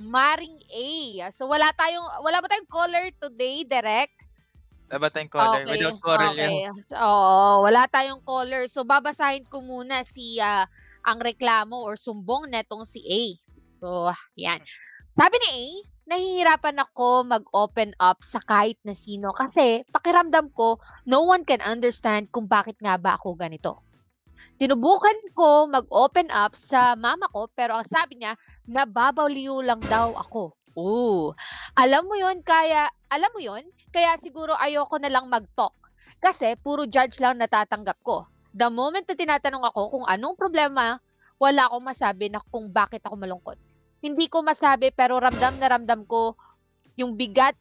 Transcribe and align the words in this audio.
Maring 0.00 0.56
A. 0.72 0.88
So 1.28 1.48
wala 1.48 1.68
tayong 1.76 2.08
wala 2.24 2.40
ba 2.40 2.48
tayong 2.48 2.70
caller 2.70 3.12
today, 3.20 3.64
Direct? 3.68 4.14
Wala 4.88 4.96
ba 5.04 5.08
tayong 5.12 5.32
caller? 5.32 5.62
Okay. 5.64 5.72
Without 5.76 6.00
caller 6.00 6.28
okay. 6.32 6.56
So, 6.88 6.94
oo, 6.96 7.64
wala 7.68 7.82
tayong 7.88 8.22
caller. 8.24 8.64
So 8.68 8.88
babasahin 8.88 9.44
ko 9.48 9.60
muna 9.60 10.04
si 10.04 10.40
ah, 10.40 10.64
ang 11.04 11.20
reklamo 11.20 11.82
or 11.82 12.00
sumbong 12.00 12.48
netong 12.48 12.88
si 12.88 13.04
A. 13.04 13.22
So, 13.68 14.08
yan. 14.38 14.62
Sabi 15.12 15.36
ni 15.36 15.48
A, 15.50 15.64
nahihirapan 16.12 16.82
ako 16.82 17.26
mag-open 17.28 17.94
up 18.00 18.24
sa 18.26 18.40
kahit 18.42 18.80
na 18.82 18.96
sino 18.96 19.30
kasi 19.36 19.86
pakiramdam 19.90 20.50
ko 20.54 20.80
no 21.06 21.22
one 21.26 21.46
can 21.46 21.62
understand 21.62 22.32
kung 22.32 22.48
bakit 22.50 22.78
nga 22.80 22.98
ba 22.98 23.20
ako 23.20 23.36
ganito. 23.36 23.82
Tinubukan 24.62 25.18
ko 25.34 25.66
mag-open 25.66 26.30
up 26.30 26.54
sa 26.54 26.94
mama 26.94 27.26
ko 27.34 27.50
pero 27.50 27.74
ang 27.74 27.86
sabi 27.86 28.22
niya, 28.22 28.38
nababaliw 28.66 29.62
lang 29.62 29.82
daw 29.86 30.14
ako. 30.14 30.54
Ooh. 30.78 31.36
Alam 31.76 32.08
mo 32.08 32.14
yon 32.16 32.40
kaya, 32.40 32.88
alam 33.12 33.30
mo 33.34 33.40
yon 33.42 33.64
kaya 33.92 34.16
siguro 34.16 34.56
ayoko 34.56 34.96
na 34.96 35.12
lang 35.12 35.28
mag-talk. 35.28 35.74
Kasi 36.22 36.54
puro 36.60 36.86
judge 36.86 37.18
lang 37.18 37.36
natatanggap 37.36 37.98
ko. 38.00 38.24
The 38.54 38.70
moment 38.70 39.04
na 39.08 39.16
tinatanong 39.16 39.64
ako 39.68 39.80
kung 39.90 40.06
anong 40.06 40.38
problema, 40.38 41.00
wala 41.42 41.66
akong 41.66 41.82
masabi 41.82 42.30
na 42.30 42.38
kung 42.52 42.70
bakit 42.70 43.02
ako 43.02 43.18
malungkot. 43.18 43.58
Hindi 43.98 44.30
ko 44.30 44.46
masabi 44.46 44.94
pero 44.94 45.18
ramdam 45.18 45.58
na 45.58 45.66
ramdam 45.72 46.06
ko 46.06 46.38
yung 46.94 47.18
bigat 47.18 47.58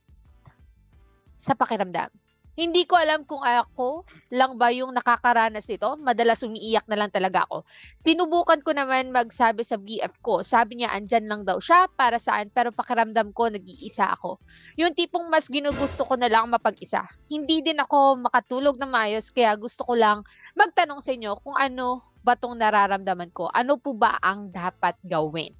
sa 1.41 1.57
pakiramdam. 1.57 2.13
Hindi 2.51 2.83
ko 2.83 2.99
alam 2.99 3.23
kung 3.23 3.39
ako 3.39 4.03
lang 4.27 4.59
ba 4.59 4.75
yung 4.75 4.91
nakakaranas 4.91 5.71
nito. 5.71 5.95
Madalas 5.95 6.43
umiiyak 6.43 6.83
na 6.91 6.99
lang 6.99 7.07
talaga 7.07 7.47
ako. 7.47 7.63
Pinubukan 8.03 8.59
ko 8.59 8.75
naman 8.75 9.15
magsabi 9.15 9.63
sa 9.63 9.79
BF 9.79 10.19
ko. 10.19 10.43
Sabi 10.43 10.83
niya 10.83 10.91
andyan 10.91 11.31
lang 11.31 11.41
daw 11.47 11.63
siya 11.63 11.87
para 11.95 12.19
saan 12.19 12.51
pero 12.51 12.75
pakiramdam 12.75 13.31
ko 13.31 13.47
nag-iisa 13.47 14.11
ako. 14.19 14.43
Yung 14.75 14.91
tipong 14.91 15.31
mas 15.31 15.47
ginugusto 15.47 16.03
ko 16.03 16.19
na 16.19 16.27
lang 16.27 16.51
mapag-isa. 16.51 17.07
Hindi 17.31 17.63
din 17.63 17.79
ako 17.79 18.19
makatulog 18.27 18.75
na 18.75 18.87
maayos 18.91 19.31
kaya 19.31 19.55
gusto 19.55 19.87
ko 19.87 19.95
lang 19.95 20.27
magtanong 20.59 20.99
sa 20.99 21.15
inyo 21.15 21.39
kung 21.39 21.55
ano 21.55 22.03
ba 22.21 22.35
tong 22.35 22.59
nararamdaman 22.59 23.31
ko. 23.31 23.47
Ano 23.49 23.79
po 23.79 23.95
ba 23.95 24.19
ang 24.19 24.51
dapat 24.51 24.99
gawin? 25.07 25.55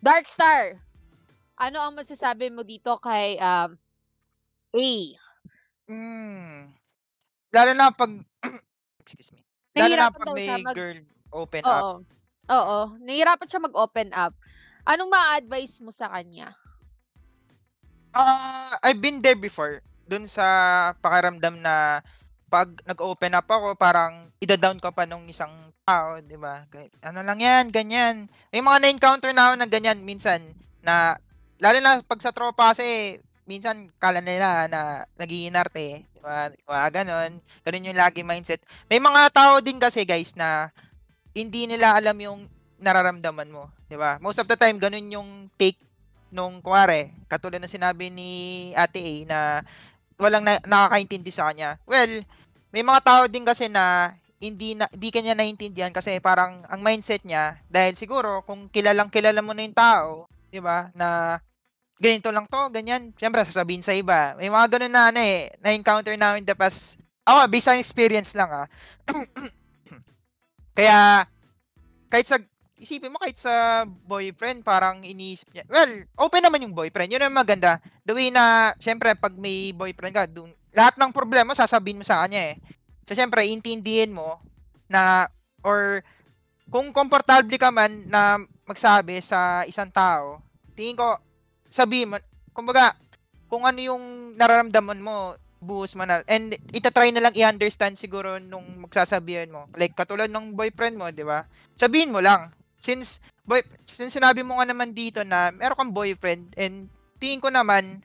Darkstar, 0.00 0.80
ano 1.54 1.78
ang 1.80 1.94
masasabi 1.94 2.50
mo 2.50 2.66
dito 2.66 2.98
kay 2.98 3.38
um, 3.38 3.78
A? 4.74 4.88
Mm. 5.90 6.72
Lalo 7.52 7.70
na 7.76 7.92
pag 7.92 8.10
excuse 9.02 9.30
me. 9.32 9.44
Lalo 9.76 9.94
na 9.94 10.10
pag 10.10 10.28
may 10.32 10.48
mag... 10.48 10.74
girl 10.74 11.00
open 11.34 11.62
up. 11.66 11.82
Oo. 11.82 11.94
Oo. 12.50 12.78
Nahihirapan 13.00 13.48
siya 13.48 13.64
mag-open 13.64 14.10
up. 14.12 14.32
Anong 14.84 15.08
ma-advise 15.08 15.80
mo 15.80 15.88
sa 15.88 16.12
kanya? 16.12 16.52
Ah, 18.14 18.76
I've 18.84 19.00
been 19.00 19.24
there 19.24 19.38
before. 19.38 19.80
Dun 20.04 20.28
sa 20.28 20.92
pakiramdam 21.00 21.58
na 21.58 22.04
pag 22.52 22.70
nag-open 22.86 23.34
up 23.34 23.48
ako, 23.48 23.74
parang 23.74 24.30
ida-down 24.38 24.78
ka 24.78 24.94
pa 24.94 25.08
nung 25.08 25.26
isang 25.26 25.50
tao, 25.82 26.22
'di 26.22 26.38
ba? 26.38 26.62
Ano 27.02 27.26
lang 27.26 27.42
'yan, 27.42 27.74
ganyan. 27.74 28.30
May 28.54 28.62
mga 28.62 28.78
na-encounter 28.78 29.32
na 29.34 29.50
ako 29.50 29.54
na 29.58 29.68
ganyan 29.68 29.98
minsan 30.06 30.40
na 30.84 31.18
lalo 31.58 31.78
na 31.80 31.98
pag 32.04 32.22
sa 32.22 32.30
tropa 32.30 32.70
kasi 32.70 33.18
minsan 33.44 33.88
kala 34.00 34.20
nila 34.24 34.68
na 34.68 35.04
nag-iinarte, 35.16 36.04
'di 36.04 36.20
ba? 36.20 36.48
Mga 36.52 36.88
ganon. 37.02 37.32
Ganun 37.64 37.88
yung 37.92 38.00
lagi 38.00 38.20
mindset. 38.24 38.60
May 38.88 39.00
mga 39.00 39.30
tao 39.32 39.60
din 39.60 39.76
kasi 39.80 40.04
guys 40.08 40.32
na 40.36 40.72
hindi 41.36 41.68
nila 41.68 41.96
alam 41.96 42.16
yung 42.20 42.48
nararamdaman 42.80 43.52
mo, 43.52 43.68
'di 43.88 43.96
ba? 43.96 44.16
Most 44.20 44.40
of 44.40 44.48
the 44.48 44.56
time 44.56 44.80
ganun 44.80 45.12
yung 45.12 45.48
take 45.60 45.78
nung 46.34 46.58
kuwari, 46.58 47.14
katulad 47.30 47.62
ng 47.62 47.70
sinabi 47.70 48.10
ni 48.10 48.30
Ate 48.74 48.98
A 48.98 49.14
na 49.22 49.38
walang 50.18 50.42
na, 50.42 50.58
nakakaintindi 50.66 51.30
sa 51.30 51.46
kanya. 51.46 51.78
Well, 51.86 52.26
may 52.74 52.82
mga 52.82 53.00
tao 53.06 53.22
din 53.30 53.46
kasi 53.46 53.70
na 53.70 54.14
hindi 54.42 54.74
na 54.74 54.90
hindi 54.90 55.14
kanya 55.14 55.38
naintindihan 55.38 55.94
kasi 55.94 56.18
parang 56.18 56.66
ang 56.66 56.82
mindset 56.82 57.22
niya 57.22 57.62
dahil 57.70 57.94
siguro 57.94 58.42
kung 58.42 58.66
kilalang 58.66 59.08
kilala 59.14 59.40
mo 59.40 59.54
na 59.54 59.62
yung 59.62 59.78
tao, 59.78 60.26
'di 60.50 60.58
ba? 60.58 60.90
Na 60.92 61.38
ganito 61.98 62.28
lang 62.34 62.46
to, 62.50 62.60
ganyan. 62.74 63.14
Siyempre 63.14 63.42
sasabihin 63.46 63.84
sa 63.84 63.94
iba. 63.94 64.34
May 64.38 64.50
mga 64.50 64.78
ganun 64.78 64.92
na 64.92 65.02
ano 65.10 65.20
eh, 65.22 65.50
na-encounter 65.62 66.14
namin 66.18 66.42
in 66.42 66.48
the 66.48 66.56
past. 66.56 66.98
Ako, 67.24 67.48
based 67.48 67.70
on 67.70 67.80
experience 67.80 68.36
lang 68.36 68.50
ah. 68.50 68.66
Kaya 70.78 71.24
kahit 72.10 72.26
sa 72.28 72.38
isipin 72.74 73.08
mo 73.08 73.18
kahit 73.22 73.40
sa 73.40 73.86
boyfriend 73.86 74.60
parang 74.60 75.00
iniisip 75.00 75.48
niya. 75.54 75.64
Well, 75.70 76.04
open 76.20 76.44
naman 76.44 76.66
yung 76.66 76.76
boyfriend. 76.76 77.08
Yun 77.14 77.24
ang 77.24 77.34
maganda. 77.34 77.80
The 78.04 78.12
way 78.12 78.28
na 78.28 78.76
syempre 78.82 79.16
pag 79.16 79.32
may 79.38 79.72
boyfriend 79.72 80.14
ka, 80.14 80.28
dun, 80.28 80.52
lahat 80.74 81.00
ng 81.00 81.14
problema 81.14 81.56
sasabihin 81.56 82.02
mo 82.02 82.04
sa 82.04 82.20
kanya 82.26 82.52
eh. 82.52 82.54
So 83.08 83.16
syempre 83.16 83.46
intindihin 83.48 84.12
mo 84.12 84.42
na 84.90 85.32
or 85.64 86.04
kung 86.68 86.92
komportable 86.92 87.56
ka 87.56 87.72
man 87.72 88.04
na 88.10 88.42
magsabi 88.68 89.20
sa 89.24 89.64
isang 89.64 89.88
tao, 89.88 90.44
tingin 90.76 90.98
ko 90.98 91.16
sabihin 91.74 92.14
mo, 92.14 92.16
kumbaga, 92.54 92.94
kung 93.50 93.66
ano 93.66 93.82
yung 93.82 94.38
nararamdaman 94.38 95.02
mo, 95.02 95.34
buhos 95.58 95.98
mo 95.98 96.06
na. 96.06 96.22
And 96.30 96.54
itatry 96.70 97.10
na 97.10 97.26
lang 97.26 97.34
i-understand 97.34 97.98
siguro 97.98 98.38
nung 98.38 98.86
magsasabihan 98.86 99.50
mo. 99.50 99.66
Like, 99.74 99.98
katulad 99.98 100.30
ng 100.30 100.54
boyfriend 100.54 100.94
mo, 100.94 101.10
di 101.10 101.26
ba? 101.26 101.42
Sabihin 101.74 102.14
mo 102.14 102.22
lang. 102.22 102.54
Since, 102.78 103.18
boy, 103.42 103.58
since 103.82 104.14
sinabi 104.14 104.46
mo 104.46 104.62
nga 104.62 104.70
naman 104.70 104.94
dito 104.94 105.26
na 105.26 105.50
meron 105.50 105.74
kang 105.74 105.96
boyfriend 105.96 106.54
and 106.54 106.86
tingin 107.18 107.42
ko 107.42 107.50
naman 107.50 108.04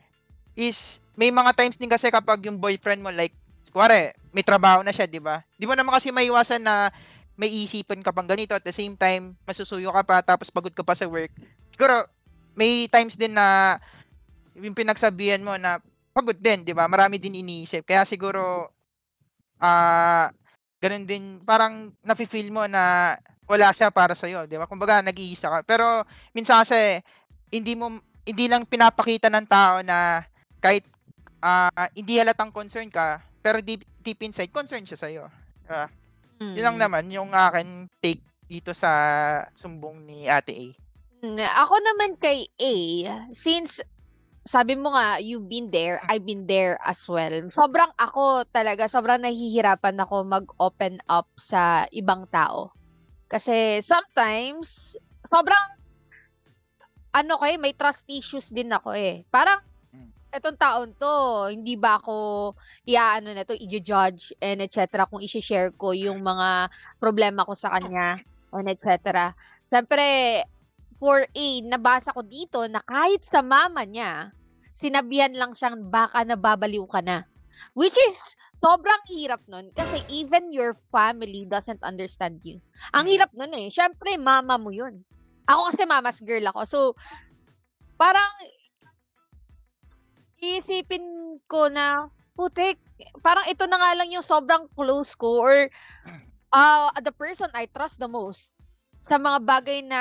is 0.56 0.98
may 1.14 1.28
mga 1.28 1.52
times 1.52 1.76
din 1.76 1.92
kasi 1.92 2.08
kapag 2.08 2.40
yung 2.48 2.56
boyfriend 2.56 3.04
mo 3.04 3.12
like 3.12 3.36
kuwari 3.70 4.16
may 4.32 4.40
trabaho 4.40 4.80
na 4.80 4.92
siya, 4.92 5.04
'di 5.04 5.20
ba? 5.20 5.44
Di 5.60 5.68
mo 5.68 5.76
naman 5.76 5.92
kasi 5.92 6.08
maiwasan 6.08 6.64
na 6.64 6.88
may 7.36 7.52
isipan 7.52 8.00
ka 8.00 8.08
pang 8.12 8.24
ganito 8.24 8.56
at 8.56 8.64
the 8.64 8.72
same 8.72 8.96
time 8.96 9.36
masusuyo 9.44 9.92
ka 9.92 10.02
pa 10.04 10.16
tapos 10.24 10.48
pagod 10.48 10.72
ka 10.72 10.80
pa 10.80 10.96
sa 10.96 11.04
work. 11.04 11.32
Siguro 11.76 12.08
may 12.56 12.86
times 12.90 13.14
din 13.14 13.34
na 13.34 13.78
yung 14.56 14.76
pinagsabihan 14.76 15.40
mo 15.40 15.54
na 15.56 15.78
pagod 16.10 16.36
din, 16.36 16.66
'di 16.66 16.74
ba? 16.74 16.90
Marami 16.90 17.16
din 17.16 17.38
iniisip. 17.38 17.86
Kaya 17.86 18.02
siguro 18.04 18.70
ah 19.60 20.32
ganun 20.80 21.04
din 21.04 21.38
parang 21.44 21.92
nafi-feel 22.00 22.48
mo 22.48 22.64
na 22.64 23.14
wala 23.44 23.68
siya 23.74 23.90
para 23.92 24.14
sa 24.14 24.26
iyo, 24.30 24.46
'di 24.46 24.56
ba? 24.56 24.66
Kumbaga 24.70 25.02
nag-iisa 25.04 25.50
ka. 25.50 25.58
Pero 25.66 26.04
minsan 26.32 26.62
kasi 26.62 27.02
hindi 27.52 27.74
mo 27.74 27.98
hindi 28.24 28.46
lang 28.46 28.68
pinapakita 28.68 29.26
ng 29.32 29.46
tao 29.48 29.82
na 29.82 30.22
kahit 30.60 30.84
ah, 31.40 31.88
hindi 31.96 32.20
halatang 32.20 32.52
concern 32.52 32.92
ka, 32.92 33.24
pero 33.40 33.64
deep, 33.64 33.82
deep 34.04 34.20
inside 34.22 34.52
concern 34.52 34.84
siya 34.84 34.98
sa 35.00 35.08
iyo. 35.08 35.24
Diba? 35.64 35.88
Yun 36.40 36.64
lang 36.64 36.76
Mm. 36.76 36.82
naman 36.84 37.04
yung 37.12 37.30
akin 37.32 37.88
take 38.00 38.20
dito 38.44 38.72
sa 38.72 38.90
sumbong 39.56 40.04
ni 40.04 40.28
Ate 40.28 40.52
A. 40.52 40.66
Mm, 41.20 41.36
Ako 41.36 41.74
naman 41.84 42.16
kay 42.16 42.48
A, 42.56 42.72
since 43.36 43.84
sabi 44.48 44.72
mo 44.72 44.88
nga, 44.96 45.20
you've 45.20 45.44
been 45.44 45.68
there, 45.68 46.00
I've 46.08 46.24
been 46.24 46.48
there 46.48 46.80
as 46.80 47.04
well. 47.04 47.28
Sobrang 47.52 47.92
ako 48.00 48.48
talaga, 48.48 48.88
sobrang 48.88 49.20
nahihirapan 49.20 50.00
ako 50.00 50.24
mag-open 50.24 50.96
up 51.12 51.28
sa 51.36 51.84
ibang 51.92 52.24
tao. 52.32 52.72
Kasi 53.28 53.84
sometimes, 53.84 54.96
sobrang, 55.28 55.76
ano 57.12 57.36
ko 57.36 57.44
eh, 57.44 57.60
may 57.60 57.76
trust 57.76 58.08
issues 58.08 58.48
din 58.48 58.72
ako 58.72 58.96
eh. 58.96 59.28
Parang, 59.28 59.60
Mm. 59.92 60.08
etong 60.32 60.56
taon 60.56 60.90
to, 60.96 61.14
hindi 61.52 61.76
ba 61.76 62.00
ako, 62.00 62.54
iaano 62.88 63.36
na 63.36 63.44
to, 63.44 63.52
i-judge 63.52 64.32
and 64.40 64.64
etc. 64.64 65.04
kung 65.04 65.20
i-share 65.20 65.68
ko 65.76 65.92
yung 65.92 66.24
mga 66.24 66.72
problema 66.96 67.44
ko 67.44 67.52
sa 67.52 67.76
kanya 67.76 68.16
and 68.56 68.72
etc. 68.72 69.30
Siyempre, 69.68 70.06
for 71.00 71.24
A, 71.24 71.46
nabasa 71.64 72.12
ko 72.12 72.20
dito 72.20 72.60
na 72.68 72.84
kahit 72.84 73.24
sa 73.24 73.40
mama 73.40 73.88
niya, 73.88 74.30
sinabihan 74.76 75.32
lang 75.32 75.56
siyang 75.56 75.88
baka 75.88 76.22
nababaliw 76.22 76.84
ka 76.86 77.00
na. 77.00 77.24
Which 77.72 77.96
is, 78.08 78.36
sobrang 78.60 79.04
hirap 79.08 79.40
nun 79.48 79.72
kasi 79.72 80.00
even 80.08 80.52
your 80.52 80.76
family 80.92 81.48
doesn't 81.48 81.80
understand 81.80 82.40
you. 82.44 82.60
Ang 82.92 83.08
Mm. 83.08 83.12
hirap 83.16 83.30
nun 83.32 83.52
eh. 83.56 83.68
Siyempre, 83.72 84.16
mama 84.20 84.60
mo 84.60 84.68
yun. 84.72 85.00
Ako 85.48 85.72
kasi 85.72 85.82
mama's 85.88 86.20
girl 86.20 86.44
ako. 86.52 86.60
So, 86.68 86.80
parang, 87.96 88.32
iisipin 90.40 91.04
ko 91.48 91.68
na, 91.68 92.08
putik, 92.32 92.80
parang 93.20 93.44
ito 93.44 93.68
na 93.68 93.76
nga 93.76 93.92
lang 93.96 94.08
yung 94.08 94.24
sobrang 94.24 94.68
close 94.72 95.12
ko 95.12 95.44
or 95.44 95.68
uh, 96.52 96.88
the 97.04 97.12
person 97.12 97.52
I 97.52 97.68
trust 97.68 98.00
the 98.00 98.08
most 98.08 98.56
sa 99.04 99.20
mga 99.20 99.44
bagay 99.44 99.84
na 99.84 100.00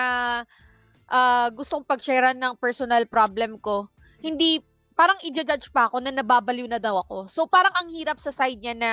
uh, 1.10 1.50
gustong 1.52 1.84
pag-sharean 1.84 2.38
ng 2.38 2.56
personal 2.62 3.04
problem 3.10 3.58
ko. 3.60 3.90
Hindi, 4.22 4.62
parang 4.94 5.18
i-judge 5.26 5.74
pa 5.74 5.90
ako 5.90 6.00
na 6.00 6.14
nababaliw 6.14 6.70
na 6.70 6.80
daw 6.80 7.02
ako. 7.04 7.28
So, 7.28 7.50
parang 7.50 7.74
ang 7.76 7.90
hirap 7.92 8.22
sa 8.22 8.32
side 8.32 8.62
niya 8.62 8.76
na, 8.78 8.92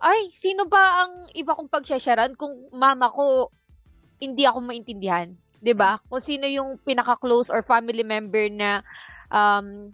ay, 0.00 0.30
sino 0.32 0.64
ba 0.68 1.06
ang 1.06 1.12
iba 1.34 1.56
kong 1.56 1.68
pag-sharean 1.68 2.38
kung 2.38 2.68
mama 2.72 3.10
ko 3.10 3.50
hindi 4.20 4.48
ako 4.48 4.64
maintindihan? 4.64 5.36
'di 5.60 5.74
ba? 5.76 5.98
Kung 6.08 6.22
sino 6.22 6.46
yung 6.46 6.78
pinaka-close 6.84 7.48
or 7.50 7.64
family 7.64 8.04
member 8.04 8.46
na 8.52 8.84
um 9.32 9.90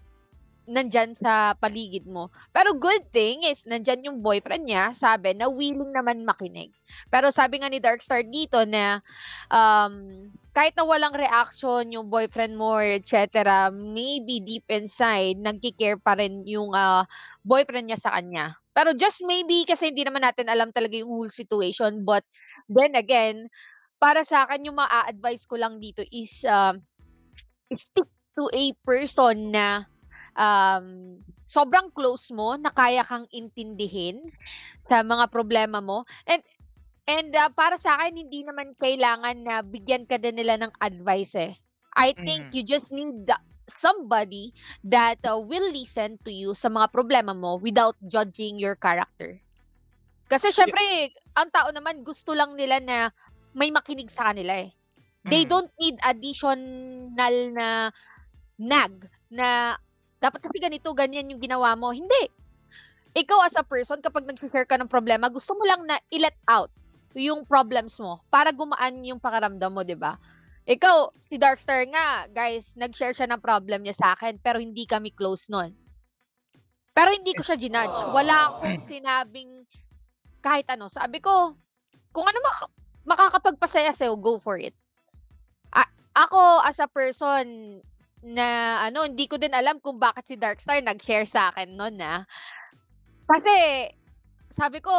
nandyan 0.73 1.13
sa 1.13 1.53
paligid 1.61 2.09
mo. 2.09 2.33
Pero 2.51 2.73
good 2.73 3.13
thing 3.13 3.45
is, 3.45 3.69
nandyan 3.69 4.03
yung 4.09 4.19
boyfriend 4.25 4.65
niya, 4.65 4.97
sabi 4.97 5.37
na 5.37 5.53
willing 5.53 5.93
naman 5.93 6.25
makinig. 6.25 6.73
Pero 7.13 7.29
sabi 7.29 7.61
nga 7.61 7.69
ni 7.69 7.79
Darkstar 7.79 8.25
dito 8.25 8.65
na 8.65 9.05
um, 9.53 10.27
kahit 10.57 10.73
na 10.77 10.85
walang 10.89 11.13
reaction 11.13 11.93
yung 11.93 12.09
boyfriend 12.09 12.57
mo, 12.57 12.81
etc., 12.81 13.69
maybe 13.73 14.41
deep 14.41 14.65
inside, 14.73 15.37
nagkikare 15.41 16.01
pa 16.01 16.17
rin 16.17 16.45
yung 16.49 16.73
uh, 16.73 17.05
boyfriend 17.45 17.93
niya 17.93 18.01
sa 18.01 18.17
kanya. 18.17 18.57
Pero 18.73 18.97
just 18.97 19.21
maybe, 19.29 19.69
kasi 19.69 19.93
hindi 19.93 20.05
naman 20.05 20.25
natin 20.25 20.49
alam 20.49 20.73
talaga 20.73 20.97
yung 20.97 21.13
whole 21.13 21.33
situation. 21.33 22.05
But 22.09 22.25
then 22.73 22.97
again, 22.97 23.53
para 24.01 24.25
sa 24.25 24.49
akin, 24.49 24.65
yung 24.65 24.81
ma-advise 24.81 25.45
ko 25.45 25.61
lang 25.61 25.77
dito 25.77 26.01
is 26.09 26.45
uh, 26.49 26.73
stick 27.73 28.09
to 28.37 28.49
a 28.53 28.73
person 28.85 29.53
na 29.53 29.85
um, 30.37 31.19
sobrang 31.49 31.93
close 31.93 32.33
mo 32.33 32.57
na 32.57 32.73
kaya 32.73 33.05
kang 33.05 33.29
intindihin 33.29 34.33
sa 34.89 35.05
mga 35.05 35.29
problema 35.29 35.85
mo. 35.85 36.09
And 36.25 36.41
and 37.05 37.29
uh, 37.35 37.51
para 37.53 37.77
sa 37.77 37.99
akin 37.99 38.17
hindi 38.17 38.47
naman 38.47 38.73
kailangan 38.79 39.37
na 39.45 39.61
bigyan 39.61 40.09
ka 40.09 40.17
din 40.17 40.39
nila 40.39 40.57
ng 40.61 40.73
advice 40.81 41.37
eh. 41.37 41.53
I 41.93 42.17
think 42.17 42.49
mm. 42.49 42.53
you 42.57 42.63
just 42.65 42.89
need 42.89 43.29
the, 43.29 43.37
somebody 43.69 44.57
that 44.89 45.21
uh, 45.29 45.37
will 45.37 45.69
listen 45.69 46.17
to 46.25 46.33
you 46.33 46.57
sa 46.57 46.73
mga 46.73 46.89
problema 46.89 47.37
mo 47.37 47.61
without 47.61 48.01
judging 48.09 48.57
your 48.57 48.75
character. 48.81 49.37
Kasi 50.33 50.49
syempre, 50.49 50.81
yeah. 50.81 51.13
ang 51.37 51.53
tao 51.53 51.69
naman 51.69 52.01
gusto 52.01 52.33
lang 52.33 52.57
nila 52.57 52.81
na 52.81 53.13
may 53.53 53.69
makinig 53.69 54.09
sa 54.09 54.33
kanila 54.33 54.65
eh. 54.65 54.73
They 55.29 55.45
mm. 55.45 55.51
don't 55.53 55.73
need 55.77 56.01
additional 56.01 57.37
na 57.53 57.93
nag 58.57 58.93
na 59.29 59.77
dapat 60.23 60.39
kasi 60.39 60.63
ganito, 60.63 60.95
ganyan 60.95 61.27
yung 61.35 61.43
ginawa 61.43 61.75
mo. 61.75 61.91
Hindi. 61.91 62.31
Ikaw 63.13 63.39
as 63.45 63.59
a 63.59 63.67
person, 63.67 63.99
kapag 63.99 64.25
nag-share 64.25 64.65
ka 64.65 64.79
ng 64.79 64.87
problema, 64.89 65.27
gusto 65.27 65.53
mo 65.59 65.67
lang 65.67 65.83
na 65.83 65.99
i-let 66.15 66.39
out 66.47 66.71
yung 67.13 67.45
problems 67.45 68.01
mo 68.01 68.25
para 68.33 68.55
gumaan 68.55 69.05
yung 69.05 69.21
pakaramdam 69.21 69.69
mo, 69.69 69.83
di 69.85 69.99
ba? 69.99 70.17
Ikaw, 70.65 71.13
si 71.27 71.37
Darkstar 71.43 71.85
nga, 71.91 72.31
guys, 72.31 72.79
nag-share 72.79 73.13
siya 73.13 73.29
ng 73.29 73.43
problem 73.43 73.83
niya 73.83 73.99
sa 73.99 74.09
akin, 74.15 74.39
pero 74.39 74.63
hindi 74.63 74.87
kami 74.87 75.11
close 75.11 75.51
nun. 75.51 75.75
Pero 76.95 77.11
hindi 77.11 77.35
ko 77.35 77.43
siya 77.43 77.59
ginudge. 77.59 77.99
Wala 78.15 78.53
akong 78.53 78.85
sinabing 78.87 79.67
kahit 80.45 80.69
ano. 80.71 80.87
Sabi 80.87 81.19
ko, 81.19 81.57
kung 82.15 82.27
ano 82.29 82.39
mak- 82.45 82.75
makakapagpasaya 83.09 83.91
sa'yo, 83.91 84.15
go 84.21 84.39
for 84.39 84.61
it. 84.61 84.77
A- 85.73 85.93
ako, 86.15 86.63
as 86.63 86.79
a 86.79 86.89
person, 86.89 87.81
na 88.23 88.79
ano, 88.87 89.03
hindi 89.03 89.27
ko 89.27 89.35
din 89.35 89.51
alam 89.51 89.83
kung 89.83 89.99
bakit 89.99 90.31
si 90.31 90.39
Darkstar 90.39 90.79
nag-share 90.79 91.27
sa 91.27 91.51
akin 91.51 91.75
noon 91.75 91.99
na. 91.99 92.23
Kasi 93.27 93.55
sabi 94.55 94.79
ko, 94.79 94.95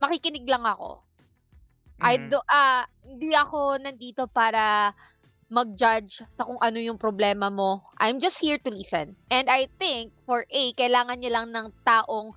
makikinig 0.00 0.48
lang 0.48 0.64
ako. 0.64 1.04
Mm-hmm. 2.00 2.08
I 2.08 2.14
do 2.32 2.40
ah 2.48 2.82
uh, 2.82 2.82
hindi 3.04 3.30
ako 3.36 3.78
nandito 3.78 4.24
para 4.26 4.96
mag-judge 5.52 6.24
sa 6.34 6.42
kung 6.48 6.58
ano 6.58 6.80
yung 6.80 6.96
problema 6.96 7.52
mo. 7.52 7.84
I'm 8.00 8.18
just 8.18 8.40
here 8.40 8.58
to 8.58 8.72
listen. 8.72 9.14
And 9.28 9.46
I 9.46 9.68
think 9.76 10.16
for 10.24 10.48
A, 10.48 10.62
kailangan 10.74 11.20
niya 11.20 11.36
lang 11.38 11.52
ng 11.52 11.68
taong 11.84 12.32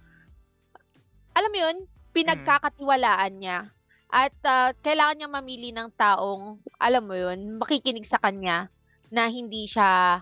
alam 1.34 1.50
mo 1.54 1.58
yun, 1.58 1.78
pinagkakatiwalaan 2.12 3.34
niya. 3.38 3.70
At 4.10 4.34
uh, 4.44 4.74
kailangan 4.82 5.16
niya 5.22 5.30
mamili 5.30 5.70
ng 5.70 5.94
taong, 5.94 6.58
alam 6.82 7.04
mo 7.06 7.14
yun, 7.14 7.62
makikinig 7.62 8.10
sa 8.10 8.18
kanya 8.18 8.74
na 9.12 9.32
hindi 9.32 9.68
siya 9.68 10.22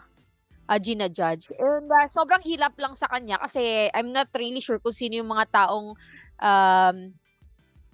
uh, 0.70 0.80
gina-judge. 0.82 1.54
And 1.58 1.90
uh, 1.90 2.08
sobrang 2.10 2.42
hilap 2.46 2.78
lang 2.78 2.94
sa 2.98 3.10
kanya 3.10 3.42
kasi 3.42 3.90
I'm 3.94 4.14
not 4.14 4.30
really 4.36 4.62
sure 4.62 4.82
kung 4.82 4.96
sino 4.96 5.22
yung 5.22 5.32
mga 5.32 5.50
taong 5.54 5.98
um, 6.42 6.98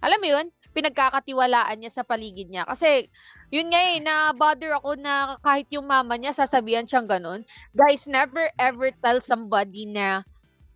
alam 0.02 0.20
mo 0.20 0.28
yun, 0.28 0.50
pinagkakatiwalaan 0.74 1.78
niya 1.78 1.92
sa 2.02 2.08
paligid 2.08 2.50
niya. 2.50 2.66
Kasi 2.66 3.12
yun 3.52 3.70
nga 3.70 3.82
eh, 3.92 4.00
na-bother 4.00 4.72
ako 4.80 4.98
na 4.98 5.36
kahit 5.44 5.68
yung 5.76 5.86
mama 5.86 6.16
niya 6.16 6.32
sasabihan 6.34 6.88
siyang 6.88 7.06
ganun. 7.06 7.44
Guys, 7.76 8.08
never 8.08 8.48
ever 8.58 8.90
tell 9.04 9.20
somebody 9.20 9.86
na 9.86 10.24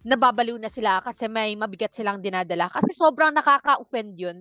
nababaliw 0.06 0.59
na 0.62 0.69
sila 0.69 1.01
kasi 1.01 1.25
may 1.25 1.57
mabigat 1.57 1.95
silang 1.95 2.21
dinadala. 2.21 2.69
Kasi 2.69 2.94
sobrang 2.94 3.33
nakaka-offend 3.33 4.13
yun. 4.13 4.38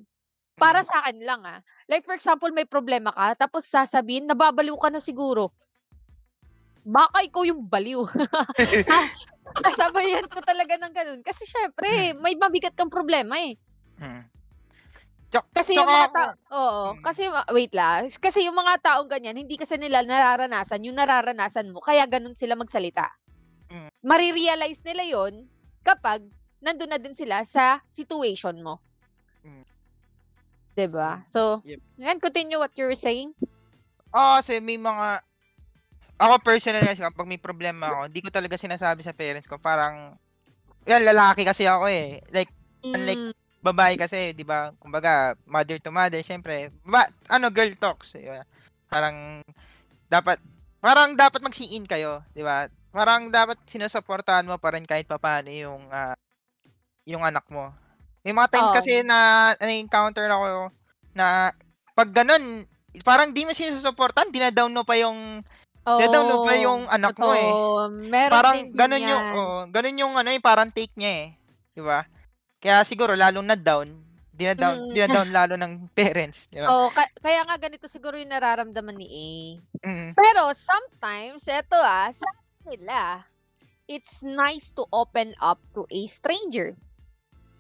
Para 0.55 0.83
mm. 0.83 0.87
sa 0.87 0.97
akin 1.03 1.19
lang 1.23 1.43
ah. 1.43 1.61
Like 1.91 2.07
for 2.07 2.15
example, 2.15 2.51
may 2.55 2.65
problema 2.65 3.11
ka, 3.11 3.47
tapos 3.47 3.67
sasabihin, 3.67 4.31
nababaliw 4.31 4.77
ka 4.79 4.89
na 4.89 5.03
siguro. 5.03 5.51
Baka 6.85 7.25
ikaw 7.25 7.43
yung 7.49 7.65
baliw. 7.65 8.05
Sasabayan 9.65 10.29
ko 10.29 10.41
talaga 10.45 10.77
ng 10.81 10.95
ganun. 10.95 11.21
Kasi 11.25 11.49
syempre, 11.49 12.13
hmm. 12.13 12.21
may 12.21 12.35
mabigat 12.37 12.77
kang 12.77 12.93
problema 12.93 13.41
eh. 13.41 13.57
Hmm. 14.01 14.25
Kasi 15.51 15.75
yung 15.75 15.91
mga 15.91 16.15
tao, 16.15 16.31
oo, 16.55 16.85
hmm. 16.95 17.03
kasi 17.03 17.27
wait 17.51 17.75
lang, 17.75 18.07
kasi 18.23 18.47
yung 18.47 18.55
mga 18.55 18.79
taong 18.87 19.11
ganyan, 19.11 19.35
hindi 19.35 19.59
kasi 19.59 19.75
nila 19.75 20.07
nararanasan 20.07 20.87
yung 20.87 20.95
nararanasan 20.95 21.75
mo, 21.75 21.83
kaya 21.83 22.07
ganun 22.07 22.39
sila 22.39 22.55
magsalita. 22.55 23.11
Hmm. 23.67 23.91
Marirealize 24.07 24.87
nila 24.87 25.03
yon 25.03 25.51
kapag 25.83 26.23
nandun 26.63 26.95
na 26.95 27.03
din 27.03 27.19
sila 27.19 27.43
sa 27.43 27.83
situation 27.91 28.55
mo. 28.63 28.79
'Di 30.75 30.87
ba? 30.91 31.23
So, 31.31 31.63
yep. 31.63 31.79
yan, 31.97 32.19
continue 32.19 32.59
what 32.59 32.75
you 32.75 32.91
were 32.91 32.99
saying. 32.99 33.35
Oo, 34.15 34.19
oh, 34.19 34.35
kasi 34.39 34.59
may 34.59 34.79
mga 34.79 35.23
ako 36.15 36.35
personally 36.47 36.87
kasi 36.87 37.03
kapag 37.03 37.27
may 37.27 37.41
problema 37.43 37.91
ako, 37.91 38.01
hindi 38.07 38.21
ko 38.23 38.31
talaga 38.31 38.55
sinasabi 38.55 39.03
sa 39.03 39.15
parents 39.15 39.51
ko. 39.51 39.59
Parang, 39.59 40.15
yan, 40.87 41.03
lalaki 41.03 41.43
kasi 41.43 41.67
ako 41.67 41.91
eh. 41.91 42.23
Like, 42.31 42.51
mm. 42.87 42.95
unlike 42.95 43.25
babae 43.65 43.95
kasi, 43.99 44.31
di 44.37 44.47
ba, 44.47 44.71
kumbaga, 44.79 45.35
mother 45.49 45.81
to 45.83 45.91
mother, 45.91 46.23
syempre, 46.23 46.71
ba, 46.87 47.11
ano, 47.27 47.51
girl 47.51 47.73
talks, 47.75 48.15
di 48.15 48.29
ba? 48.29 48.47
Parang, 48.87 49.43
dapat, 50.07 50.39
parang 50.79 51.17
dapat 51.19 51.41
mag-in 51.43 51.89
kayo, 51.89 52.23
di 52.31 52.45
ba? 52.45 52.71
Parang 52.95 53.33
dapat 53.33 53.59
sinusuportahan 53.67 54.47
mo 54.47 54.55
pa 54.61 54.77
rin 54.77 54.87
kahit 54.87 55.11
papaano 55.11 55.51
yung, 55.51 55.83
uh, 55.91 56.15
yung 57.09 57.27
anak 57.27 57.43
mo. 57.51 57.75
May 58.25 58.33
mga 58.33 58.51
times 58.51 58.73
oh. 58.73 58.77
kasi 58.81 59.05
na 59.05 59.53
na-encounter 59.61 60.25
ako 60.33 60.73
na 61.13 61.53
pag 61.93 62.11
ganun, 62.11 62.65
parang 63.05 63.31
di 63.37 63.45
mo 63.45 63.53
sinusuportahan, 63.53 64.33
dinadown 64.33 64.73
mo 64.73 64.83
pa 64.83 64.97
yung 64.97 65.45
Oh, 65.85 66.01
dinadown 66.01 66.25
mo 66.33 66.37
pa 66.49 66.57
yung 66.57 66.83
anak 66.89 67.13
mo 67.21 67.37
eh. 67.37 67.53
Meron 68.09 68.33
parang 68.33 68.57
din 68.57 68.73
ganun 68.73 69.05
yung 69.05 69.27
oh, 69.37 69.61
ganun 69.69 70.01
yung 70.01 70.13
ano, 70.17 70.33
yung 70.33 70.41
parang 70.41 70.73
take 70.73 70.97
niya 70.97 71.13
eh. 71.13 71.27
'Di 71.77 71.85
ba? 71.85 72.09
Kaya 72.57 72.81
siguro 72.89 73.13
lalong 73.13 73.45
na 73.45 73.53
down, 73.53 73.93
dinadown, 74.33 74.81
mm. 74.81 74.93
dinadown 74.97 75.29
lalo 75.29 75.61
ng 75.61 75.85
parents, 75.99 76.49
'di 76.49 76.65
ba? 76.65 76.73
Oh, 76.73 76.89
ka- 76.89 77.13
kaya 77.21 77.45
nga 77.45 77.61
ganito 77.61 77.85
siguro 77.85 78.17
yung 78.17 78.33
nararamdaman 78.33 78.97
ni 78.97 79.09
A. 79.13 79.29
Mm. 79.85 80.11
Pero 80.17 80.57
sometimes, 80.57 81.45
eto 81.53 81.77
ah, 81.77 82.09
sa 82.09 82.33
nila, 82.65 83.21
it's 83.85 84.25
nice 84.25 84.73
to 84.73 84.89
open 84.89 85.37
up 85.37 85.61
to 85.77 85.85
a 85.93 86.09
stranger 86.09 86.73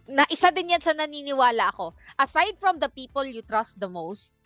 na 0.08 0.24
isa 0.28 0.52
din 0.52 0.72
yan 0.72 0.82
sa 0.84 0.92
naniniwala 0.92 1.72
ako. 1.72 1.96
Aside 2.20 2.60
from 2.60 2.78
the 2.78 2.92
people 2.92 3.24
you 3.24 3.40
trust 3.44 3.80
the 3.80 3.88
most, 3.88 4.36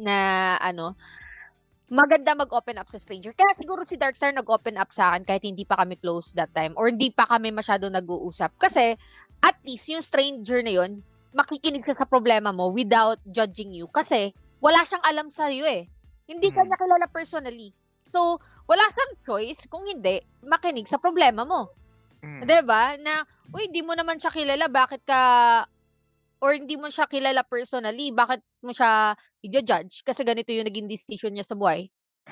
na 0.00 0.56
ano, 0.58 0.96
maganda 1.92 2.32
mag-open 2.32 2.80
up 2.80 2.88
sa 2.88 2.96
stranger. 2.96 3.36
Kaya 3.36 3.52
siguro 3.54 3.84
si 3.84 4.00
Darkstar 4.00 4.32
nag-open 4.32 4.80
up 4.80 4.90
sa 4.90 5.12
akin 5.12 5.28
kahit 5.28 5.44
hindi 5.44 5.68
pa 5.68 5.76
kami 5.76 6.00
close 6.00 6.32
that 6.32 6.48
time 6.56 6.72
or 6.80 6.88
hindi 6.88 7.12
pa 7.12 7.28
kami 7.28 7.52
masyado 7.52 7.86
nag-uusap. 7.92 8.56
Kasi 8.56 8.96
at 9.44 9.56
least 9.62 9.92
yung 9.92 10.00
stranger 10.00 10.64
na 10.64 10.72
yun, 10.72 11.04
makikinig 11.36 11.84
siya 11.84 12.04
sa 12.04 12.08
problema 12.08 12.50
mo 12.50 12.72
without 12.72 13.20
judging 13.28 13.76
you. 13.76 13.86
Kasi 13.92 14.32
wala 14.64 14.80
siyang 14.88 15.04
alam 15.04 15.28
sa 15.28 15.52
iyo 15.52 15.68
eh. 15.68 15.84
Hindi 16.24 16.48
mm. 16.48 16.54
ka 16.54 16.62
niya 16.64 16.80
kilala 16.80 17.06
personally. 17.12 17.76
So, 18.12 18.40
wala 18.68 18.84
siyang 18.92 19.12
choice 19.24 19.68
kung 19.68 19.84
hindi 19.84 20.24
makinig 20.44 20.88
sa 20.88 20.96
problema 20.96 21.44
mo. 21.44 21.72
Mm. 22.22 22.46
'Di 22.46 22.58
ba? 22.62 22.94
Na 23.02 23.26
uy, 23.50 23.68
hindi 23.68 23.82
mo 23.82 23.92
naman 23.98 24.16
siya 24.16 24.30
kilala, 24.30 24.70
bakit 24.70 25.02
ka 25.02 25.20
or 26.42 26.54
hindi 26.54 26.74
mo 26.74 26.90
siya 26.90 27.06
kilala 27.06 27.46
personally, 27.46 28.10
bakit 28.10 28.42
mo 28.62 28.74
siya 28.74 29.14
i-judge 29.46 30.02
kasi 30.02 30.22
ganito 30.26 30.50
yung 30.50 30.66
naging 30.66 30.90
decision 30.90 31.34
niya 31.34 31.46
sa 31.46 31.58
buhay 31.58 31.86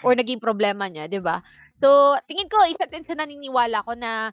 or 0.06 0.14
naging 0.14 0.38
problema 0.42 0.86
niya, 0.86 1.10
'di 1.10 1.22
ba? 1.22 1.42
So, 1.82 2.14
tingin 2.28 2.50
ko 2.50 2.62
isa 2.66 2.86
din 2.86 3.06
sa 3.06 3.18
naniniwala 3.18 3.82
ko 3.82 3.92
na 3.98 4.30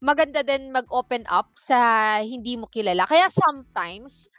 maganda 0.00 0.40
din 0.40 0.72
mag-open 0.72 1.28
up 1.28 1.52
sa 1.60 2.18
hindi 2.24 2.56
mo 2.56 2.64
kilala. 2.66 3.04
Kaya 3.04 3.28
sometimes 3.28 4.32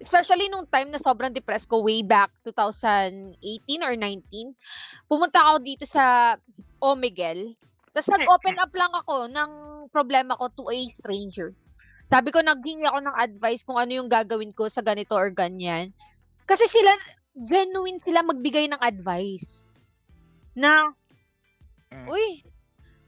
especially 0.00 0.48
nung 0.52 0.68
time 0.68 0.92
na 0.92 1.00
sobrang 1.00 1.32
depressed 1.32 1.68
ko 1.68 1.80
way 1.80 2.04
back 2.04 2.28
2018 2.44 3.36
or 3.80 3.94
19, 3.96 4.52
pumunta 5.08 5.40
ako 5.40 5.56
dito 5.64 5.84
sa 5.88 6.36
Omegel 6.80 7.56
tapos 7.96 8.12
nag-open 8.12 8.60
up 8.60 8.72
lang 8.76 8.92
ako 8.92 9.16
ng 9.32 9.50
problema 9.88 10.36
ko 10.36 10.52
to 10.52 10.68
a 10.68 10.76
stranger. 10.92 11.56
Sabi 12.12 12.28
ko, 12.28 12.44
naghingi 12.44 12.84
ako 12.84 13.00
ng 13.08 13.16
advice 13.16 13.64
kung 13.64 13.80
ano 13.80 13.96
yung 13.96 14.12
gagawin 14.12 14.52
ko 14.52 14.68
sa 14.68 14.84
ganito 14.84 15.16
or 15.16 15.32
ganyan. 15.32 15.96
Kasi 16.44 16.68
sila, 16.68 16.92
genuine 17.32 17.96
sila 18.04 18.20
magbigay 18.20 18.68
ng 18.68 18.84
advice. 18.84 19.64
Na, 20.52 20.92
Mm. 21.86 22.06
uy, 22.10 22.42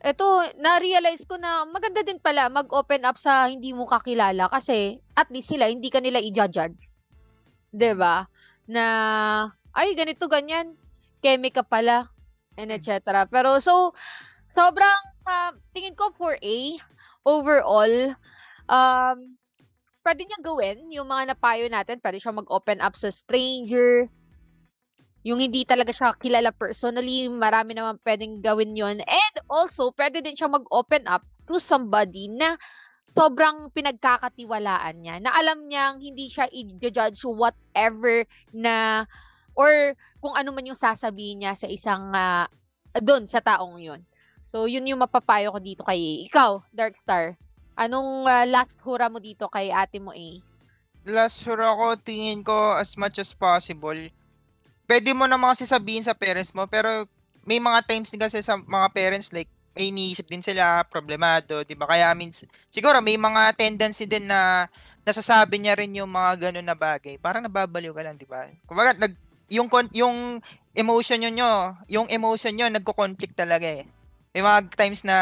eto, 0.01 0.25
na-realize 0.57 1.27
ko 1.29 1.37
na 1.37 1.67
maganda 1.69 2.01
din 2.07 2.23
pala 2.23 2.49
mag-open 2.49 3.05
up 3.05 3.19
sa 3.21 3.51
hindi 3.51 3.75
mo 3.77 3.85
kakilala 3.85 4.49
kasi 4.49 5.03
at 5.19 5.29
least 5.29 5.53
sila, 5.53 5.69
hindi 5.69 5.93
ka 5.93 6.01
nila 6.01 6.23
i-judge. 6.23 6.73
ba? 7.75 8.25
Na, 8.65 8.85
ay, 9.77 9.93
ganito, 9.93 10.31
ganyan. 10.33 10.73
Keme 11.21 11.53
ka 11.53 11.61
pala. 11.67 12.09
And 12.59 12.75
et 12.75 12.83
cetera. 12.83 13.27
Pero 13.31 13.63
so, 13.63 13.95
sobrang, 14.59 15.03
ah, 15.31 15.55
tingin 15.71 15.95
ko 15.95 16.11
for 16.19 16.35
A, 16.35 16.59
overall, 17.23 18.19
um, 18.67 19.39
pwede 20.03 20.27
niya 20.27 20.43
gawin 20.43 20.91
yung 20.91 21.07
mga 21.07 21.31
napayo 21.31 21.71
natin. 21.71 22.03
Pwede 22.03 22.19
siya 22.19 22.35
mag-open 22.35 22.83
up 22.83 22.99
sa 22.99 23.15
stranger. 23.15 24.11
Yung 25.23 25.39
hindi 25.39 25.63
talaga 25.63 25.95
siya 25.95 26.19
kilala 26.19 26.51
personally, 26.51 27.31
marami 27.31 27.79
naman 27.79 28.03
pwedeng 28.03 28.43
gawin 28.43 28.75
yon 28.75 28.99
And 28.99 29.35
also, 29.47 29.95
pwede 29.95 30.27
din 30.27 30.35
siya 30.35 30.51
mag-open 30.51 31.07
up 31.07 31.23
to 31.47 31.63
somebody 31.63 32.27
na 32.33 32.59
sobrang 33.15 33.71
pinagkakatiwalaan 33.71 34.97
niya. 34.99 35.23
Na 35.23 35.37
alam 35.39 35.71
niyang 35.71 36.03
hindi 36.03 36.33
siya 36.33 36.51
i-judge 36.51 37.23
whatever 37.29 38.27
na 38.51 39.05
or 39.59 39.93
kung 40.23 40.35
ano 40.39 40.55
man 40.55 40.71
yung 40.71 40.79
sasabihin 40.79 41.43
niya 41.43 41.59
sa 41.59 41.67
isang 41.67 42.15
uh, 42.15 42.47
doon 43.03 43.27
sa 43.27 43.43
taong 43.43 43.77
yun. 43.83 44.01
So, 44.49 44.65
yun 44.65 44.89
yung 44.89 45.05
mapapayo 45.05 45.53
ko 45.53 45.61
dito 45.61 45.83
kay 45.85 46.25
ikaw, 46.25 46.65
Darkstar. 46.73 47.37
Anong 47.77 48.25
uh, 48.25 48.45
last 48.49 48.81
hura 48.81 49.13
mo 49.13 49.21
dito 49.21 49.47
kay 49.53 49.69
ate 49.69 50.01
mo 50.01 50.11
A? 50.11 50.29
Last 51.05 51.45
hura 51.45 51.71
ko, 51.77 51.95
tingin 52.01 52.41
ko 52.41 52.75
as 52.75 52.97
much 52.97 53.21
as 53.21 53.31
possible. 53.37 53.97
Pwede 54.89 55.13
mo 55.13 55.29
naman 55.29 55.53
kasi 55.53 55.69
sabihin 55.69 56.01
sa 56.01 56.17
parents 56.17 56.51
mo, 56.57 56.65
pero 56.65 57.05
may 57.45 57.61
mga 57.61 57.85
times 57.85 58.09
din 58.09 58.21
kasi 58.21 58.41
sa 58.41 58.57
mga 58.57 58.89
parents 58.93 59.29
like 59.33 59.49
may 59.79 59.95
iniisip 59.95 60.27
din 60.27 60.43
sila, 60.43 60.83
problemado, 60.91 61.63
'di 61.63 61.79
ba? 61.79 61.87
Kaya 61.87 62.11
means 62.19 62.43
siguro 62.67 62.99
may 62.99 63.15
mga 63.15 63.55
tendency 63.55 64.11
din 64.11 64.27
na 64.27 64.67
nasasabi 65.07 65.63
niya 65.63 65.79
rin 65.79 65.95
yung 65.95 66.11
mga 66.11 66.51
ganun 66.51 66.67
na 66.67 66.75
bagay. 66.75 67.15
Parang 67.21 67.47
nababaliw 67.47 67.95
ka 67.95 68.03
lang, 68.03 68.19
'di 68.19 68.27
ba? 68.27 68.51
Kumbaga 68.67 68.99
nag 68.99 69.15
yung 69.47 69.71
yung 69.95 70.43
emotion 70.75 71.23
nyo 71.23 71.79
yung 71.87 72.11
emotion 72.11 72.53
nyo 72.53 72.67
nagko-conflict 72.69 73.39
talaga 73.39 73.71
eh. 73.71 73.87
May 74.39 74.47
mga 74.47 74.71
times 74.79 75.03
na 75.03 75.19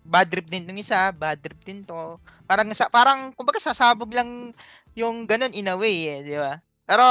bad 0.00 0.32
trip 0.32 0.48
din 0.48 0.64
ng 0.64 0.80
isa, 0.80 1.12
bad 1.12 1.36
trip 1.36 1.60
din 1.68 1.84
to. 1.84 2.16
Parang 2.48 2.64
sa 2.72 2.88
parang 2.88 3.28
kumbaga 3.36 3.60
sasabog 3.60 4.08
lang 4.08 4.56
yung 4.96 5.28
ganun 5.28 5.52
in 5.52 5.68
a 5.68 5.76
way 5.76 6.08
eh, 6.08 6.18
di 6.24 6.32
ba? 6.40 6.64
Pero 6.88 7.04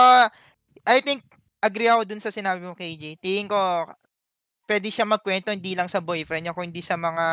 I 0.82 0.98
think 1.06 1.22
agree 1.62 1.94
ako 1.94 2.10
dun 2.10 2.18
sa 2.18 2.34
sinabi 2.34 2.66
mo 2.66 2.74
KJ. 2.74 3.22
Tingin 3.22 3.46
ko 3.46 3.86
pwede 4.66 4.90
siya 4.90 5.06
magkwento 5.06 5.54
hindi 5.54 5.78
lang 5.78 5.86
sa 5.86 6.02
boyfriend 6.02 6.50
niya, 6.50 6.58
kundi 6.58 6.82
sa 6.82 6.98
mga 6.98 7.26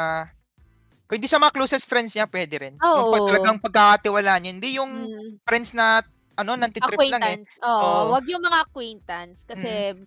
kung 1.09 1.17
hindi 1.17 1.33
sa 1.33 1.41
mga 1.41 1.57
closest 1.57 1.89
friends 1.89 2.13
niya, 2.13 2.29
pwede 2.29 2.61
rin. 2.61 2.77
Oo. 2.77 2.93
Yung 3.01 3.09
pag 3.17 3.25
talagang 3.33 3.59
pagkakatiwala 3.65 4.37
niya. 4.37 4.53
Hindi 4.53 4.69
yung 4.77 4.93
mm. 5.09 5.49
friends 5.49 5.73
na 5.73 6.05
ano, 6.37 6.61
nantitrip 6.61 7.01
lang 7.09 7.25
eh. 7.25 7.41
Oo, 7.65 8.13
oh. 8.13 8.13
wag 8.13 8.29
yung 8.29 8.45
mga 8.45 8.69
acquaintance 8.69 9.49
kasi 9.49 9.97
mm. 9.97 10.05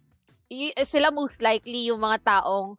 y- 0.53 0.77
sila 0.85 1.09
most 1.09 1.41
likely 1.41 1.89
yung 1.89 1.97
mga 1.97 2.21
taong 2.21 2.77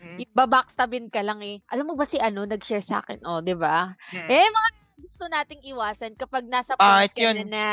mm. 0.00 0.32
babackstabin 0.32 1.12
ka 1.12 1.20
lang 1.20 1.44
eh. 1.44 1.60
Alam 1.68 1.92
mo 1.92 1.94
ba 1.94 2.08
si 2.08 2.16
ano 2.16 2.48
nag-share 2.48 2.84
sa 2.84 3.04
akin? 3.04 3.20
Oh, 3.28 3.44
'di 3.44 3.54
ba? 3.54 3.92
Mm. 4.16 4.28
Eh 4.28 4.48
mga 4.48 4.70
gusto 5.00 5.24
nating 5.26 5.64
iwasan 5.72 6.12
kapag 6.14 6.44
nasa 6.46 6.76
point 6.76 7.08
ah, 7.08 7.32
na, 7.32 7.44
na 7.48 7.66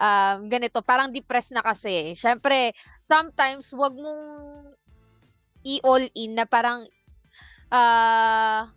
um, 0.00 0.48
ganito, 0.48 0.80
parang 0.80 1.12
depressed 1.12 1.52
na 1.52 1.60
kasi. 1.60 2.16
Syempre, 2.16 2.72
sometimes 3.04 3.68
wag 3.76 3.92
mong 3.92 4.24
i-all 5.64 6.04
in 6.16 6.36
na 6.36 6.48
parang 6.48 6.84
uh, 7.72 8.68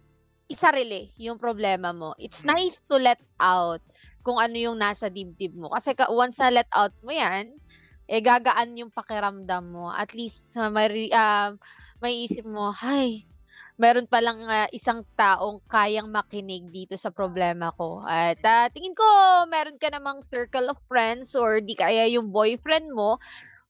isarili 0.48 1.12
yung 1.20 1.40
problema 1.40 1.92
mo. 1.92 2.16
It's 2.20 2.44
mm. 2.44 2.52
nice 2.52 2.84
to 2.88 3.00
let 3.00 3.20
out 3.40 3.84
kung 4.24 4.40
ano 4.40 4.56
yung 4.60 4.80
nasa 4.80 5.08
dibdib 5.08 5.56
mo. 5.56 5.72
Kasi 5.72 5.96
ka, 5.96 6.12
once 6.12 6.40
na 6.40 6.52
let 6.52 6.70
out 6.76 6.92
mo 7.04 7.16
yan, 7.16 7.56
eh 8.08 8.24
gagaan 8.24 8.76
yung 8.76 8.92
pakiramdam 8.92 9.72
mo. 9.72 9.92
At 9.92 10.12
least 10.16 10.48
uh, 10.56 10.72
may, 10.72 11.12
uh, 11.12 11.56
may 12.02 12.26
isip 12.30 12.46
mo, 12.46 12.70
hay, 12.74 13.26
meron 13.78 14.10
pa 14.10 14.20
lang 14.22 14.42
uh, 14.42 14.66
isang 14.74 15.06
taong 15.14 15.62
kayang 15.70 16.10
makinig 16.10 16.66
dito 16.74 16.98
sa 16.98 17.14
problema 17.14 17.70
ko. 17.78 18.02
At 18.04 18.42
uh, 18.42 18.68
tingin 18.74 18.98
ko, 18.98 19.08
meron 19.50 19.78
ka 19.78 19.94
namang 19.94 20.26
circle 20.28 20.74
of 20.74 20.82
friends 20.90 21.38
or 21.38 21.62
di 21.62 21.78
kaya 21.78 22.10
yung 22.10 22.34
boyfriend 22.34 22.90
mo 22.90 23.22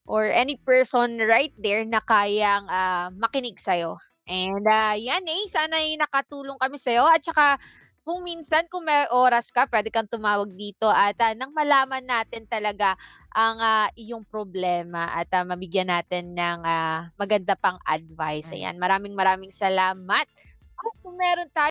or 0.08 0.32
any 0.32 0.56
person 0.64 1.20
right 1.20 1.52
there 1.60 1.84
na 1.84 2.00
kayang 2.00 2.66
uh, 2.72 3.12
makinig 3.20 3.60
sa'yo. 3.60 4.00
And 4.28 4.64
uh, 4.64 4.96
yan 4.96 5.24
eh, 5.28 5.48
sana 5.48 5.84
ay 5.84 6.00
nakatulong 6.00 6.60
kami 6.60 6.80
sa'yo. 6.80 7.04
At 7.08 7.24
saka, 7.24 7.60
kung 8.08 8.24
minsan 8.24 8.64
kung 8.72 8.88
may 8.88 9.04
oras 9.12 9.52
ka, 9.52 9.68
pwede 9.68 9.92
kang 9.92 10.08
tumawag 10.08 10.56
dito 10.56 10.88
at 10.88 11.20
uh, 11.20 11.36
nang 11.36 11.52
malaman 11.52 12.08
natin 12.08 12.48
talaga 12.48 12.96
ang 13.36 13.60
uh, 13.60 13.88
iyong 14.00 14.24
problema 14.24 15.12
at 15.12 15.28
uh, 15.36 15.44
mabigyan 15.44 15.92
natin 15.92 16.32
ng 16.32 16.64
uh, 16.64 17.12
maganda 17.20 17.60
pang 17.60 17.76
advice. 17.84 18.56
Mm. 18.56 18.56
Ayan, 18.56 18.76
maraming 18.80 19.12
maraming 19.12 19.52
salamat. 19.52 20.24
Kung 21.04 21.20
meron 21.20 21.52
tayo 21.52 21.66